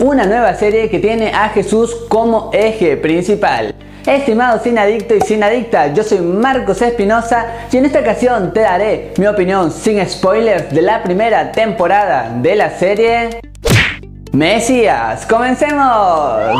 una 0.00 0.26
nueva 0.26 0.54
serie 0.54 0.88
que 0.88 1.00
tiene 1.00 1.32
a 1.32 1.48
Jesús 1.48 1.92
como 2.08 2.50
eje 2.52 2.96
principal. 2.96 3.74
Estimado 4.06 4.62
sin 4.62 4.78
adicto 4.78 5.16
y 5.16 5.20
sin 5.22 5.42
adicta, 5.42 5.92
yo 5.92 6.04
soy 6.04 6.20
Marcos 6.20 6.80
Espinosa 6.82 7.66
y 7.72 7.78
en 7.78 7.86
esta 7.86 7.98
ocasión 7.98 8.52
te 8.52 8.60
daré 8.60 9.12
mi 9.18 9.26
opinión 9.26 9.72
sin 9.72 10.08
spoilers 10.08 10.72
de 10.72 10.82
la 10.82 11.02
primera 11.02 11.50
temporada 11.50 12.32
de 12.40 12.54
la 12.54 12.78
serie 12.78 13.40
Mesías. 14.30 15.26
¡Comencemos! 15.26 16.54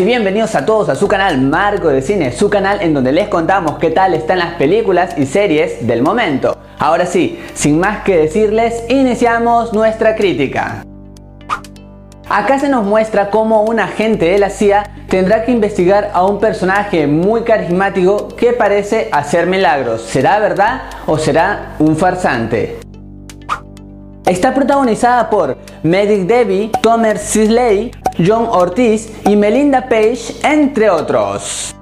Y 0.00 0.04
bienvenidos 0.04 0.54
a 0.54 0.64
todos 0.64 0.88
a 0.90 0.94
su 0.94 1.08
canal 1.08 1.40
Marco 1.40 1.88
de 1.88 2.02
Cine, 2.02 2.30
su 2.30 2.48
canal 2.48 2.80
en 2.82 2.94
donde 2.94 3.10
les 3.10 3.28
contamos 3.28 3.78
qué 3.78 3.90
tal 3.90 4.14
están 4.14 4.38
las 4.38 4.54
películas 4.54 5.16
y 5.16 5.26
series 5.26 5.86
del 5.86 6.02
momento. 6.02 6.56
Ahora 6.78 7.04
sí, 7.04 7.42
sin 7.54 7.80
más 7.80 8.04
que 8.04 8.16
decirles, 8.16 8.84
iniciamos 8.88 9.72
nuestra 9.72 10.14
crítica. 10.14 10.84
Acá 12.28 12.60
se 12.60 12.68
nos 12.68 12.84
muestra 12.84 13.30
cómo 13.30 13.62
un 13.62 13.80
agente 13.80 14.26
de 14.26 14.38
la 14.38 14.50
CIA 14.50 14.88
tendrá 15.08 15.44
que 15.44 15.52
investigar 15.52 16.10
a 16.12 16.24
un 16.26 16.38
personaje 16.38 17.06
muy 17.06 17.42
carismático 17.42 18.28
que 18.28 18.52
parece 18.52 19.08
hacer 19.10 19.46
milagros. 19.46 20.02
¿Será 20.02 20.38
verdad 20.38 20.82
o 21.06 21.18
será 21.18 21.74
un 21.78 21.96
farsante? 21.96 22.78
Está 24.28 24.52
protagonizada 24.52 25.30
por 25.30 25.56
Medic 25.82 26.26
Debbie, 26.26 26.70
Tomer 26.82 27.16
Sisley, 27.16 27.90
John 28.24 28.48
Ortiz 28.50 29.12
y 29.26 29.36
Melinda 29.36 29.88
Page, 29.88 30.34
entre 30.42 30.90
otros. 30.90 31.74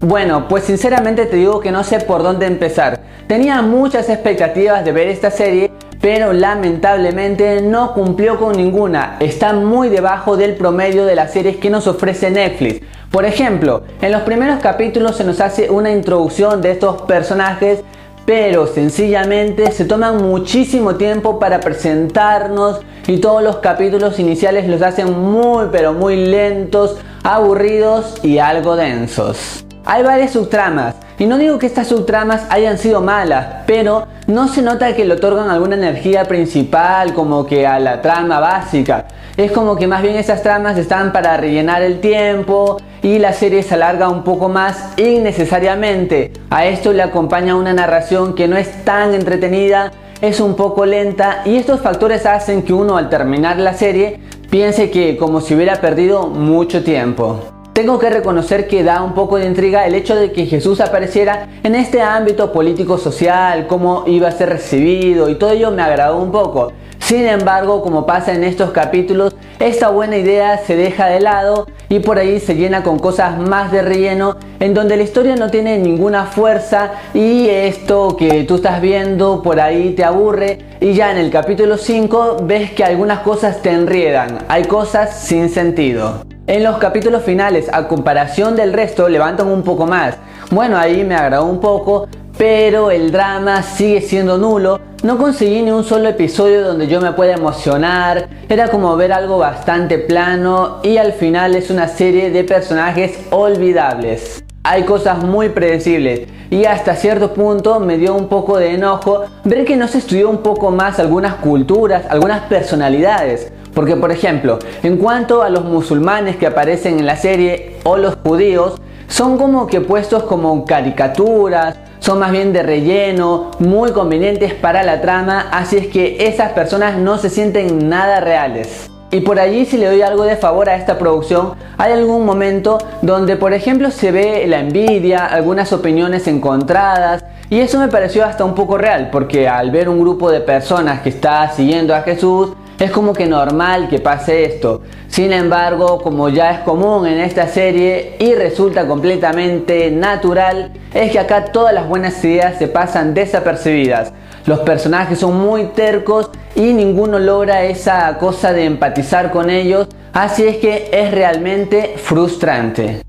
Bueno, 0.00 0.48
pues 0.48 0.64
sinceramente 0.64 1.26
te 1.26 1.36
digo 1.36 1.60
que 1.60 1.70
no 1.70 1.84
sé 1.84 2.00
por 2.00 2.22
dónde 2.22 2.46
empezar. 2.46 3.00
Tenía 3.26 3.60
muchas 3.62 4.08
expectativas 4.08 4.84
de 4.84 4.92
ver 4.92 5.08
esta 5.08 5.30
serie, 5.30 5.70
pero 6.00 6.32
lamentablemente 6.32 7.60
no 7.60 7.92
cumplió 7.92 8.38
con 8.38 8.56
ninguna. 8.56 9.16
Está 9.20 9.52
muy 9.52 9.90
debajo 9.90 10.36
del 10.36 10.54
promedio 10.54 11.04
de 11.04 11.16
las 11.16 11.32
series 11.32 11.56
que 11.56 11.70
nos 11.70 11.86
ofrece 11.86 12.30
Netflix. 12.30 12.86
Por 13.10 13.26
ejemplo, 13.26 13.82
en 14.00 14.10
los 14.10 14.22
primeros 14.22 14.60
capítulos 14.60 15.16
se 15.16 15.24
nos 15.24 15.40
hace 15.40 15.70
una 15.70 15.90
introducción 15.90 16.62
de 16.62 16.72
estos 16.72 17.02
personajes 17.02 17.84
pero 18.26 18.66
sencillamente 18.66 19.70
se 19.72 19.84
toman 19.84 20.18
muchísimo 20.18 20.96
tiempo 20.96 21.38
para 21.38 21.60
presentarnos 21.60 22.80
y 23.06 23.18
todos 23.18 23.42
los 23.42 23.56
capítulos 23.56 24.18
iniciales 24.18 24.68
los 24.68 24.80
hacen 24.82 25.12
muy 25.12 25.66
pero 25.70 25.92
muy 25.92 26.16
lentos, 26.16 26.96
aburridos 27.22 28.14
y 28.22 28.38
algo 28.38 28.76
densos. 28.76 29.64
Hay 29.84 30.02
varias 30.02 30.32
subtramas 30.32 30.94
y 31.18 31.26
no 31.26 31.36
digo 31.36 31.58
que 31.58 31.66
estas 31.66 31.88
subtramas 31.88 32.46
hayan 32.48 32.78
sido 32.78 33.02
malas, 33.02 33.64
pero 33.66 34.06
no 34.26 34.48
se 34.48 34.62
nota 34.62 34.96
que 34.96 35.04
le 35.04 35.14
otorgan 35.14 35.50
alguna 35.50 35.76
energía 35.76 36.24
principal 36.24 37.12
como 37.12 37.44
que 37.44 37.66
a 37.66 37.78
la 37.78 38.00
trama 38.00 38.40
básica. 38.40 39.06
Es 39.36 39.52
como 39.52 39.76
que 39.76 39.86
más 39.86 40.02
bien 40.02 40.16
esas 40.16 40.42
tramas 40.42 40.78
están 40.78 41.12
para 41.12 41.36
rellenar 41.36 41.82
el 41.82 42.00
tiempo 42.00 42.78
y 43.04 43.18
la 43.18 43.34
serie 43.34 43.62
se 43.62 43.74
alarga 43.74 44.08
un 44.08 44.24
poco 44.24 44.48
más 44.48 44.94
innecesariamente. 44.96 46.32
A 46.48 46.64
esto 46.64 46.92
le 46.94 47.02
acompaña 47.02 47.54
una 47.54 47.74
narración 47.74 48.34
que 48.34 48.48
no 48.48 48.56
es 48.56 48.82
tan 48.84 49.12
entretenida, 49.12 49.92
es 50.22 50.40
un 50.40 50.56
poco 50.56 50.86
lenta 50.86 51.42
y 51.44 51.56
estos 51.56 51.82
factores 51.82 52.24
hacen 52.24 52.62
que 52.62 52.72
uno 52.72 52.96
al 52.96 53.10
terminar 53.10 53.58
la 53.58 53.74
serie 53.74 54.20
piense 54.48 54.90
que 54.90 55.18
como 55.18 55.42
si 55.42 55.54
hubiera 55.54 55.82
perdido 55.82 56.28
mucho 56.28 56.82
tiempo. 56.82 57.40
Tengo 57.74 57.98
que 57.98 58.08
reconocer 58.08 58.68
que 58.68 58.82
da 58.82 59.02
un 59.02 59.12
poco 59.12 59.36
de 59.36 59.46
intriga 59.46 59.84
el 59.84 59.94
hecho 59.94 60.16
de 60.16 60.32
que 60.32 60.46
Jesús 60.46 60.80
apareciera 60.80 61.48
en 61.62 61.74
este 61.74 62.00
ámbito 62.00 62.52
político-social, 62.52 63.66
cómo 63.66 64.04
iba 64.06 64.28
a 64.28 64.32
ser 64.32 64.48
recibido 64.48 65.28
y 65.28 65.34
todo 65.34 65.50
ello 65.50 65.70
me 65.72 65.82
agradó 65.82 66.22
un 66.22 66.32
poco. 66.32 66.72
Sin 67.04 67.26
embargo, 67.26 67.82
como 67.82 68.06
pasa 68.06 68.32
en 68.32 68.44
estos 68.44 68.70
capítulos, 68.70 69.36
esta 69.58 69.90
buena 69.90 70.16
idea 70.16 70.56
se 70.56 70.74
deja 70.74 71.04
de 71.08 71.20
lado 71.20 71.66
y 71.90 71.98
por 71.98 72.18
ahí 72.18 72.40
se 72.40 72.54
llena 72.54 72.82
con 72.82 72.98
cosas 72.98 73.38
más 73.38 73.70
de 73.70 73.82
relleno 73.82 74.38
en 74.58 74.72
donde 74.72 74.96
la 74.96 75.02
historia 75.02 75.36
no 75.36 75.50
tiene 75.50 75.76
ninguna 75.76 76.24
fuerza 76.24 76.92
y 77.12 77.46
esto 77.50 78.16
que 78.16 78.44
tú 78.44 78.54
estás 78.54 78.80
viendo 78.80 79.42
por 79.42 79.60
ahí 79.60 79.90
te 79.90 80.02
aburre 80.02 80.60
y 80.80 80.94
ya 80.94 81.10
en 81.10 81.18
el 81.18 81.30
capítulo 81.30 81.76
5 81.76 82.38
ves 82.44 82.70
que 82.70 82.84
algunas 82.84 83.18
cosas 83.18 83.60
te 83.60 83.70
enriedan, 83.70 84.38
hay 84.48 84.64
cosas 84.64 85.14
sin 85.14 85.50
sentido. 85.50 86.24
En 86.46 86.64
los 86.64 86.78
capítulos 86.78 87.22
finales, 87.22 87.68
a 87.70 87.86
comparación 87.86 88.56
del 88.56 88.72
resto, 88.72 89.10
levantan 89.10 89.48
un 89.48 89.62
poco 89.62 89.86
más. 89.86 90.16
Bueno, 90.50 90.78
ahí 90.78 91.04
me 91.04 91.14
agradó 91.14 91.44
un 91.44 91.60
poco, 91.60 92.06
pero 92.36 92.90
el 92.90 93.12
drama 93.12 93.62
sigue 93.62 94.00
siendo 94.00 94.38
nulo. 94.38 94.80
No 95.02 95.18
conseguí 95.18 95.62
ni 95.62 95.70
un 95.70 95.84
solo 95.84 96.08
episodio 96.08 96.62
donde 96.62 96.86
yo 96.86 97.00
me 97.00 97.12
pueda 97.12 97.34
emocionar. 97.34 98.28
Era 98.48 98.68
como 98.68 98.96
ver 98.96 99.12
algo 99.12 99.38
bastante 99.38 99.98
plano 99.98 100.80
y 100.82 100.96
al 100.96 101.12
final 101.12 101.54
es 101.54 101.70
una 101.70 101.88
serie 101.88 102.30
de 102.30 102.44
personajes 102.44 103.18
olvidables. 103.30 104.42
Hay 104.64 104.84
cosas 104.84 105.22
muy 105.22 105.50
predecibles 105.50 106.22
y 106.50 106.64
hasta 106.64 106.96
cierto 106.96 107.34
punto 107.34 107.80
me 107.80 107.98
dio 107.98 108.14
un 108.14 108.28
poco 108.28 108.56
de 108.56 108.72
enojo 108.72 109.24
ver 109.44 109.66
que 109.66 109.76
no 109.76 109.86
se 109.88 109.98
estudió 109.98 110.30
un 110.30 110.38
poco 110.38 110.70
más 110.70 110.98
algunas 110.98 111.34
culturas, 111.34 112.04
algunas 112.08 112.40
personalidades. 112.42 113.52
Porque 113.74 113.96
por 113.96 114.10
ejemplo, 114.10 114.58
en 114.82 114.96
cuanto 114.96 115.42
a 115.42 115.50
los 115.50 115.64
musulmanes 115.64 116.36
que 116.36 116.46
aparecen 116.46 116.98
en 116.98 117.06
la 117.06 117.16
serie 117.16 117.76
o 117.84 117.98
los 117.98 118.16
judíos, 118.24 118.80
son 119.06 119.36
como 119.36 119.66
que 119.66 119.80
puestos 119.80 120.22
como 120.22 120.64
caricaturas 120.64 121.76
son 122.04 122.18
más 122.18 122.32
bien 122.32 122.52
de 122.52 122.62
relleno, 122.62 123.50
muy 123.60 123.92
convenientes 123.92 124.52
para 124.52 124.82
la 124.82 125.00
trama, 125.00 125.46
así 125.50 125.78
es 125.78 125.86
que 125.86 126.26
esas 126.26 126.52
personas 126.52 126.98
no 126.98 127.16
se 127.16 127.30
sienten 127.30 127.88
nada 127.88 128.20
reales. 128.20 128.90
Y 129.10 129.20
por 129.20 129.40
allí 129.40 129.64
si 129.64 129.78
le 129.78 129.86
doy 129.86 130.02
algo 130.02 130.24
de 130.24 130.36
favor 130.36 130.68
a 130.68 130.76
esta 130.76 130.98
producción, 130.98 131.54
hay 131.78 131.92
algún 131.92 132.26
momento 132.26 132.76
donde 133.00 133.36
por 133.36 133.54
ejemplo 133.54 133.90
se 133.90 134.12
ve 134.12 134.44
la 134.46 134.60
envidia, 134.60 135.24
algunas 135.24 135.72
opiniones 135.72 136.28
encontradas, 136.28 137.24
y 137.48 137.60
eso 137.60 137.78
me 137.78 137.88
pareció 137.88 138.26
hasta 138.26 138.44
un 138.44 138.54
poco 138.54 138.76
real, 138.76 139.08
porque 139.10 139.48
al 139.48 139.70
ver 139.70 139.88
un 139.88 139.98
grupo 139.98 140.30
de 140.30 140.40
personas 140.40 141.00
que 141.00 141.08
está 141.08 141.48
siguiendo 141.52 141.94
a 141.94 142.02
Jesús, 142.02 142.50
es 142.84 142.90
como 142.90 143.12
que 143.14 143.26
normal 143.26 143.88
que 143.88 143.98
pase 143.98 144.44
esto. 144.44 144.82
Sin 145.08 145.32
embargo, 145.32 146.02
como 146.02 146.28
ya 146.28 146.50
es 146.50 146.58
común 146.60 147.06
en 147.06 147.18
esta 147.18 147.46
serie 147.46 148.16
y 148.18 148.34
resulta 148.34 148.86
completamente 148.86 149.90
natural, 149.90 150.72
es 150.92 151.10
que 151.10 151.18
acá 151.18 151.46
todas 151.46 151.72
las 151.72 151.88
buenas 151.88 152.22
ideas 152.24 152.58
se 152.58 152.68
pasan 152.68 153.14
desapercibidas. 153.14 154.12
Los 154.46 154.60
personajes 154.60 155.18
son 155.18 155.38
muy 155.40 155.64
tercos 155.68 156.30
y 156.54 156.74
ninguno 156.74 157.18
logra 157.18 157.64
esa 157.64 158.18
cosa 158.18 158.52
de 158.52 158.66
empatizar 158.66 159.30
con 159.30 159.48
ellos, 159.48 159.88
así 160.12 160.46
es 160.46 160.58
que 160.58 160.90
es 160.92 161.10
realmente 161.10 161.94
frustrante. 161.96 163.00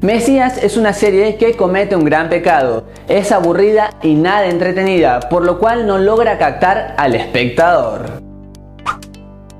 Mesías 0.00 0.56
es 0.64 0.78
una 0.78 0.94
serie 0.94 1.36
que 1.36 1.56
comete 1.56 1.94
un 1.94 2.06
gran 2.06 2.30
pecado, 2.30 2.84
es 3.06 3.32
aburrida 3.32 3.90
y 4.02 4.14
nada 4.14 4.46
entretenida, 4.46 5.20
por 5.28 5.44
lo 5.44 5.58
cual 5.58 5.86
no 5.86 5.98
logra 5.98 6.38
captar 6.38 6.94
al 6.96 7.14
espectador. 7.14 8.29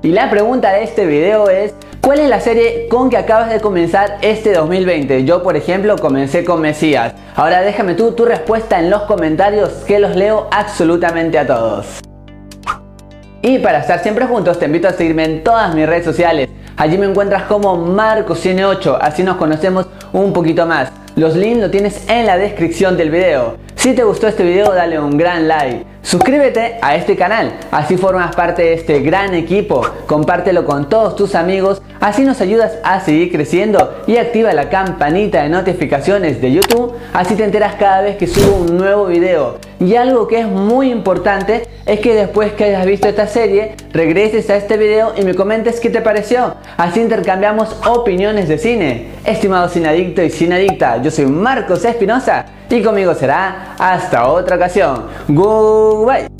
Y 0.03 0.13
la 0.13 0.31
pregunta 0.31 0.73
de 0.73 0.83
este 0.83 1.05
video 1.05 1.47
es, 1.47 1.75
¿cuál 2.01 2.21
es 2.21 2.27
la 2.27 2.39
serie 2.39 2.87
con 2.89 3.11
que 3.11 3.17
acabas 3.17 3.51
de 3.51 3.59
comenzar 3.59 4.17
este 4.23 4.51
2020? 4.51 5.25
Yo 5.25 5.43
por 5.43 5.55
ejemplo 5.55 5.95
comencé 5.95 6.43
con 6.43 6.59
Mesías. 6.59 7.13
Ahora 7.35 7.61
déjame 7.61 7.93
tú 7.93 8.13
tu 8.13 8.25
respuesta 8.25 8.79
en 8.79 8.89
los 8.89 9.03
comentarios 9.03 9.69
que 9.85 9.99
los 9.99 10.15
leo 10.15 10.47
absolutamente 10.49 11.37
a 11.37 11.45
todos. 11.45 11.99
Y 13.43 13.59
para 13.59 13.81
estar 13.81 14.01
siempre 14.01 14.25
juntos 14.25 14.57
te 14.57 14.65
invito 14.65 14.87
a 14.87 14.93
seguirme 14.93 15.23
en 15.23 15.43
todas 15.43 15.75
mis 15.75 15.85
redes 15.85 16.05
sociales. 16.05 16.49
Allí 16.77 16.97
me 16.97 17.05
encuentras 17.05 17.43
como 17.43 17.77
MarcoCine8, 17.77 18.97
así 18.99 19.21
nos 19.21 19.37
conocemos 19.37 19.85
un 20.13 20.33
poquito 20.33 20.65
más. 20.65 20.91
Los 21.15 21.35
links 21.35 21.61
lo 21.61 21.69
tienes 21.69 22.09
en 22.09 22.25
la 22.25 22.39
descripción 22.39 22.97
del 22.97 23.11
video. 23.11 23.57
Si 23.75 23.93
te 23.93 24.03
gustó 24.03 24.27
este 24.27 24.43
video 24.43 24.73
dale 24.73 24.99
un 24.99 25.15
gran 25.15 25.47
like. 25.47 25.90
Suscríbete 26.03 26.77
a 26.81 26.95
este 26.95 27.15
canal, 27.15 27.53
así 27.69 27.95
formas 27.95 28.35
parte 28.35 28.63
de 28.63 28.73
este 28.73 29.01
gran 29.01 29.35
equipo. 29.35 29.85
Compártelo 30.07 30.65
con 30.65 30.89
todos 30.89 31.15
tus 31.15 31.35
amigos, 31.35 31.81
así 31.99 32.23
nos 32.23 32.41
ayudas 32.41 32.73
a 32.83 32.99
seguir 33.01 33.31
creciendo 33.31 34.01
y 34.07 34.17
activa 34.17 34.51
la 34.51 34.69
campanita 34.69 35.43
de 35.43 35.49
notificaciones 35.49 36.41
de 36.41 36.53
YouTube, 36.53 36.95
así 37.13 37.35
te 37.35 37.43
enteras 37.43 37.75
cada 37.75 38.01
vez 38.01 38.17
que 38.17 38.25
subo 38.25 38.57
un 38.57 38.77
nuevo 38.77 39.05
video. 39.05 39.59
Y 39.79 39.95
algo 39.95 40.27
que 40.27 40.39
es 40.39 40.47
muy 40.47 40.91
importante 40.91 41.67
es 41.85 41.99
que 41.99 42.15
después 42.15 42.53
que 42.53 42.65
hayas 42.65 42.85
visto 42.85 43.07
esta 43.07 43.27
serie, 43.27 43.75
regreses 43.93 44.49
a 44.49 44.55
este 44.55 44.77
video 44.77 45.13
y 45.15 45.21
me 45.23 45.35
comentes 45.35 45.79
qué 45.79 45.89
te 45.89 46.01
pareció. 46.01 46.55
Así 46.77 46.99
intercambiamos 46.99 47.75
opiniones 47.87 48.47
de 48.47 48.57
cine. 48.57 49.07
Estimado 49.23 49.65
adicto 49.65 50.21
y 50.23 50.51
adicta, 50.51 51.01
yo 51.01 51.11
soy 51.11 51.27
Marcos 51.27 51.85
Espinosa 51.85 52.45
y 52.77 52.83
conmigo 52.83 53.13
será 53.13 53.75
hasta 53.77 54.27
otra 54.27 54.55
ocasión. 54.55 55.05
Goodbye. 55.27 56.30